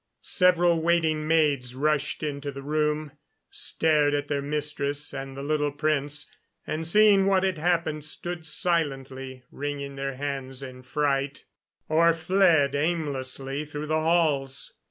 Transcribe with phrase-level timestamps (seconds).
[0.23, 3.11] Several waiting maids rushed into the room,
[3.51, 6.25] stared at their mistress and the little prince,
[6.65, 11.43] and, seeing what had happened, stood silently wringing their hands in fright,
[11.87, 14.73] or fled aimlessly through the halls.